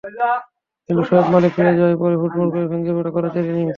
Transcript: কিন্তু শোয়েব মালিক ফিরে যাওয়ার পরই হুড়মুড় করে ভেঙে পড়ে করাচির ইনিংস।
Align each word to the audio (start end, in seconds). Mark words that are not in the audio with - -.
কিন্তু 0.89 1.01
শোয়েব 1.07 1.25
মালিক 1.33 1.51
ফিরে 1.55 1.71
যাওয়ার 1.77 1.97
পরই 2.01 2.17
হুড়মুড় 2.21 2.49
করে 2.53 2.65
ভেঙে 2.71 2.93
পড়ে 2.97 3.11
করাচির 3.15 3.45
ইনিংস। 3.45 3.69